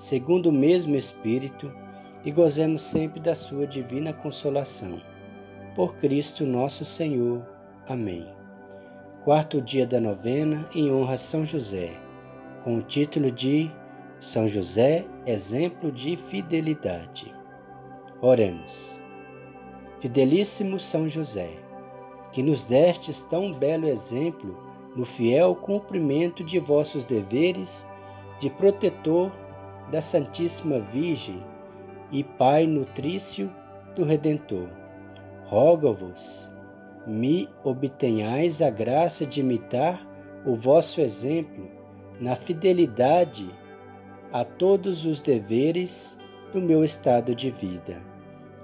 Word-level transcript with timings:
segundo 0.00 0.46
o 0.46 0.52
mesmo 0.52 0.96
Espírito, 0.96 1.70
e 2.24 2.32
gozemos 2.32 2.80
sempre 2.80 3.20
da 3.20 3.34
sua 3.34 3.66
divina 3.66 4.14
consolação. 4.14 4.98
Por 5.74 5.96
Cristo 5.96 6.46
nosso 6.46 6.86
Senhor. 6.86 7.46
Amém. 7.86 8.26
Quarto 9.24 9.60
dia 9.60 9.86
da 9.86 10.00
novena 10.00 10.66
em 10.74 10.90
honra 10.90 11.14
a 11.14 11.18
São 11.18 11.44
José, 11.44 11.92
com 12.64 12.78
o 12.78 12.82
título 12.82 13.30
de 13.30 13.70
São 14.18 14.48
José, 14.48 15.04
exemplo 15.26 15.92
de 15.92 16.16
fidelidade. 16.16 17.34
Oremos. 18.22 19.02
Fidelíssimo 19.98 20.80
São 20.80 21.06
José, 21.06 21.50
que 22.32 22.42
nos 22.42 22.64
destes 22.64 23.20
tão 23.20 23.52
belo 23.52 23.86
exemplo 23.86 24.56
no 24.96 25.04
fiel 25.04 25.54
cumprimento 25.54 26.42
de 26.42 26.58
vossos 26.58 27.04
deveres 27.04 27.86
de 28.40 28.48
protetor 28.48 29.30
da 29.90 30.00
Santíssima 30.00 30.78
Virgem 30.80 31.42
e 32.10 32.22
Pai 32.22 32.66
nutrício 32.66 33.50
do 33.94 34.04
Redentor. 34.04 34.68
Rogo-vos, 35.44 36.50
me 37.06 37.48
obtenhais 37.64 38.62
a 38.62 38.70
graça 38.70 39.26
de 39.26 39.40
imitar 39.40 40.06
o 40.44 40.54
vosso 40.54 41.00
exemplo 41.00 41.68
na 42.20 42.36
fidelidade 42.36 43.48
a 44.32 44.44
todos 44.44 45.04
os 45.04 45.20
deveres 45.20 46.18
do 46.52 46.60
meu 46.60 46.84
estado 46.84 47.34
de 47.34 47.50
vida. 47.50 48.02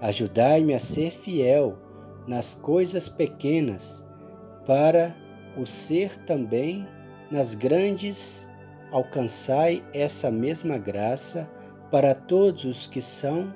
Ajudai-me 0.00 0.74
a 0.74 0.78
ser 0.78 1.10
fiel 1.10 1.78
nas 2.26 2.54
coisas 2.54 3.08
pequenas, 3.08 4.06
para 4.64 5.16
o 5.56 5.64
ser 5.64 6.16
também 6.24 6.86
nas 7.30 7.54
grandes. 7.54 8.45
Alcançai 8.90 9.84
essa 9.92 10.30
mesma 10.30 10.78
graça 10.78 11.50
para 11.90 12.14
todos 12.14 12.64
os 12.64 12.86
que 12.86 13.02
são 13.02 13.52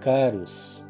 caros, 0.00 0.84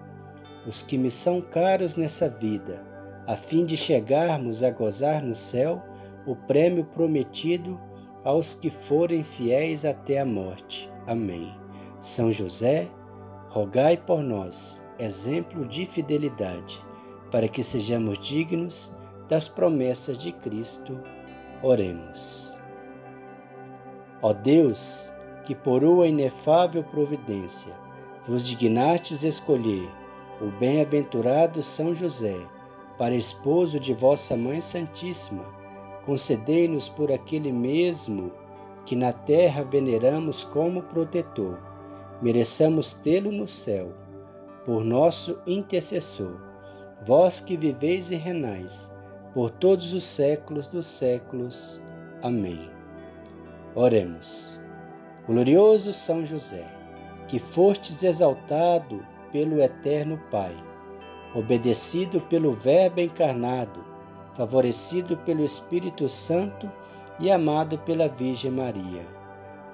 os 0.66 0.82
que 0.82 0.98
me 0.98 1.10
são 1.10 1.40
caros 1.40 1.96
nessa 1.96 2.28
vida, 2.28 2.84
a 3.26 3.36
fim 3.36 3.64
de 3.64 3.76
chegarmos 3.76 4.62
a 4.62 4.70
gozar 4.70 5.22
no 5.22 5.34
céu 5.34 5.82
o 6.26 6.36
prêmio 6.36 6.84
prometido 6.84 7.80
aos 8.24 8.52
que 8.52 8.70
forem 8.70 9.24
fiéis 9.24 9.84
até 9.84 10.18
a 10.18 10.24
morte. 10.24 10.90
Amém. 11.06 11.54
São 12.00 12.30
José, 12.30 12.86
rogai 13.48 13.96
por 13.96 14.22
nós, 14.22 14.82
exemplo 14.98 15.66
de 15.66 15.86
fidelidade, 15.86 16.84
para 17.30 17.48
que 17.48 17.62
sejamos 17.62 18.18
dignos 18.18 18.94
das 19.28 19.48
promessas 19.48 20.18
de 20.18 20.32
Cristo. 20.32 21.00
Oremos. 21.62 22.57
Ó 24.20 24.32
Deus, 24.32 25.12
que 25.44 25.54
por 25.54 25.84
uma 25.84 26.06
inefável 26.06 26.82
providência 26.82 27.72
vos 28.26 28.46
dignastes 28.46 29.22
escolher 29.22 29.88
o 30.40 30.50
bem-aventurado 30.58 31.62
São 31.62 31.94
José 31.94 32.36
para 32.98 33.14
esposo 33.14 33.78
de 33.78 33.94
vossa 33.94 34.36
Mãe 34.36 34.60
Santíssima, 34.60 35.44
concedei-nos 36.04 36.88
por 36.88 37.12
aquele 37.12 37.52
mesmo 37.52 38.32
que 38.84 38.96
na 38.96 39.12
terra 39.12 39.62
veneramos 39.62 40.42
como 40.44 40.82
protetor, 40.82 41.58
mereçamos 42.20 42.94
tê-lo 42.94 43.30
no 43.30 43.46
céu, 43.46 43.92
por 44.64 44.84
nosso 44.84 45.38
intercessor, 45.46 46.40
vós 47.02 47.40
que 47.40 47.56
viveis 47.56 48.10
e 48.10 48.16
renais 48.16 48.92
por 49.32 49.50
todos 49.50 49.92
os 49.94 50.04
séculos 50.04 50.66
dos 50.66 50.86
séculos. 50.86 51.80
Amém. 52.22 52.77
Oremos. 53.74 54.60
Glorioso 55.26 55.92
São 55.92 56.24
José, 56.24 56.64
que 57.28 57.38
fostes 57.38 58.02
exaltado 58.02 59.04
pelo 59.30 59.60
Eterno 59.60 60.18
Pai, 60.30 60.56
obedecido 61.34 62.20
pelo 62.22 62.52
Verbo 62.52 63.00
encarnado, 63.00 63.84
favorecido 64.32 65.18
pelo 65.18 65.44
Espírito 65.44 66.08
Santo 66.08 66.70
e 67.20 67.30
amado 67.30 67.78
pela 67.78 68.08
Virgem 68.08 68.50
Maria. 68.50 69.04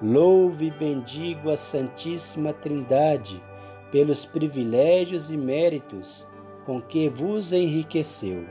Louve 0.01 0.67
e 0.67 0.71
bendigo 0.71 1.49
a 1.49 1.55
Santíssima 1.55 2.51
Trindade 2.51 3.41
pelos 3.91 4.25
privilégios 4.25 5.31
e 5.31 5.37
méritos 5.37 6.27
com 6.65 6.81
que 6.81 7.07
vos 7.07 7.53
enriqueceu. 7.53 8.45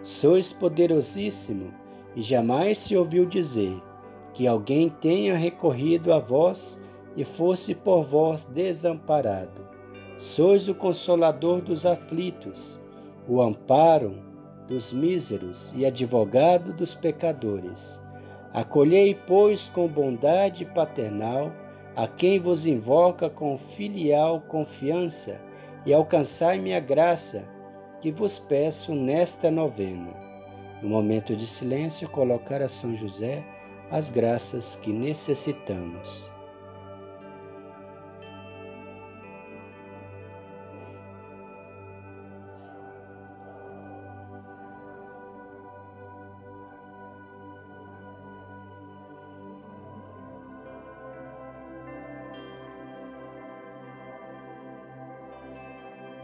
Sois 0.00 0.52
poderosíssimo 0.52 1.74
e 2.14 2.22
jamais 2.22 2.78
se 2.78 2.96
ouviu 2.96 3.26
dizer 3.26 3.82
que 4.36 4.46
alguém 4.46 4.90
tenha 4.90 5.34
recorrido 5.34 6.12
a 6.12 6.18
vós 6.18 6.78
e 7.16 7.24
fosse 7.24 7.74
por 7.74 8.02
vós 8.02 8.44
desamparado. 8.44 9.66
Sois 10.18 10.68
o 10.68 10.74
consolador 10.74 11.62
dos 11.62 11.86
aflitos, 11.86 12.78
o 13.26 13.40
amparo 13.40 14.22
dos 14.68 14.92
míseros 14.92 15.72
e 15.74 15.86
advogado 15.86 16.74
dos 16.74 16.94
pecadores. 16.94 18.02
Acolhei, 18.52 19.14
pois, 19.14 19.70
com 19.70 19.88
bondade 19.88 20.66
paternal 20.66 21.50
a 21.96 22.06
quem 22.06 22.38
vos 22.38 22.66
invoca 22.66 23.30
com 23.30 23.56
filial 23.56 24.42
confiança 24.42 25.40
e 25.86 25.94
alcançai 25.94 26.58
minha 26.58 26.78
graça, 26.78 27.48
que 28.02 28.12
vos 28.12 28.38
peço 28.38 28.94
nesta 28.94 29.50
novena. 29.50 30.12
No 30.82 30.90
momento 30.90 31.34
de 31.34 31.46
silêncio, 31.46 32.06
colocar 32.10 32.60
a 32.60 32.68
São 32.68 32.94
José 32.94 33.55
as 33.90 34.10
graças 34.10 34.76
que 34.76 34.92
necessitamos. 34.92 36.30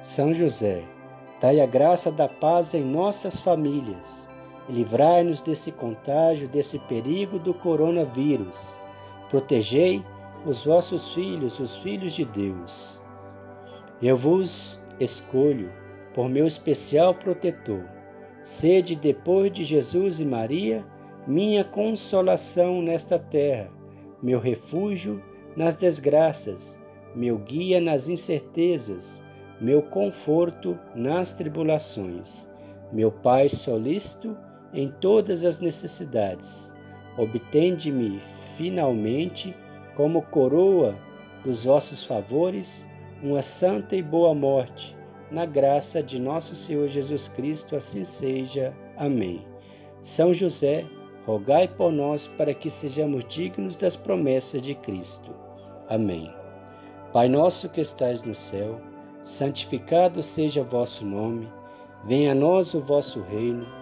São 0.00 0.34
José, 0.34 0.83
dai 1.41 1.61
a 1.61 1.67
graça 1.67 2.11
da 2.11 2.29
paz 2.29 2.75
em 2.75 2.83
nossas 2.83 3.41
famílias 3.41 4.31
livrai-nos 4.69 5.41
desse 5.41 5.73
contágio, 5.73 6.49
desse 6.49 6.78
perigo 6.78 7.39
do 7.39 7.53
coronavírus. 7.53 8.78
Protegei 9.28 10.05
os 10.47 10.65
vossos 10.65 11.12
filhos, 11.12 11.59
os 11.59 11.77
filhos 11.77 12.12
de 12.12 12.25
Deus. 12.25 13.00
Eu 14.00 14.17
vos 14.17 14.81
escolho 14.99 15.73
por 16.15 16.28
meu 16.28 16.47
especial 16.47 17.15
protetor. 17.15 17.84
Sede, 18.43 18.97
depois 18.97 19.53
de 19.53 19.62
Jesus 19.62 20.19
e 20.19 20.25
Maria, 20.25 20.84
minha 21.27 21.62
consolação 21.62 22.83
nesta 22.83 23.19
terra, 23.19 23.71
meu 24.21 24.41
refúgio 24.41 25.23
nas 25.56 25.77
desgraças, 25.77 26.83
meu 27.15 27.39
guia 27.39 27.81
nas 27.81 28.09
incertezas, 28.09 29.23
meu 29.61 29.82
conforto 29.82 30.76
nas 30.94 31.31
tribulações, 31.31 32.50
meu 32.93 33.12
Pai 33.12 33.49
solícito 33.49 34.37
em 34.73 34.89
todas 34.89 35.45
as 35.45 35.61
necessidades. 35.61 36.73
Obtende-me 37.17 38.21
finalmente, 38.57 39.55
como 39.95 40.23
coroa 40.23 40.97
dos 41.45 41.65
vossos 41.65 42.03
favores, 42.03 42.89
uma 43.23 43.43
santa 43.43 43.95
e 43.95 44.03
boa 44.03 44.35
morte, 44.35 44.97
na 45.31 45.45
graça 45.45 46.03
de 46.03 46.21
nosso 46.21 46.55
Senhor 46.57 46.89
Jesus 46.89 47.29
Cristo, 47.29 47.77
assim 47.77 48.05
seja. 48.05 48.75
Amém. 48.97 49.47
São 50.01 50.33
José, 50.33 50.85
rogai 51.27 51.69
por 51.69 51.93
nós 51.93 52.27
para 52.27 52.55
que 52.55 52.71
sejamos 52.71 53.25
dignos 53.25 53.77
das 53.77 53.97
promessas 53.97 54.61
de 54.61 54.75
Cristo. 54.75 55.35
Amém. 55.89 56.33
Pai 57.13 57.29
nosso 57.29 57.69
que 57.69 57.81
estais 57.81 58.23
no 58.23 58.35
céu, 58.35 58.81
santificado 59.23 60.23
seja 60.23 60.63
vosso 60.63 61.05
nome, 61.05 61.49
venha 62.05 62.33
a 62.33 62.35
nós 62.35 62.75
o 62.75 62.81
vosso 62.81 63.21
reino 63.21 63.81